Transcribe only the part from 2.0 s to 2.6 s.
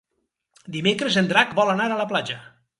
la platja.